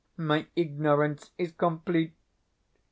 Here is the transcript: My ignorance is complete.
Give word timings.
My 0.17 0.47
ignorance 0.55 1.29
is 1.37 1.51
complete. 1.51 2.15